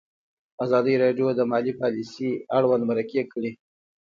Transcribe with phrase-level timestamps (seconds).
[0.65, 3.51] ازادي راډیو د مالي پالیسي اړوند مرکې کړي.